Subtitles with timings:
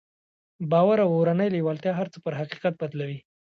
[0.71, 3.19] باور او اورنۍ لېوالتیا هر څه پر حقيقت بدلوي.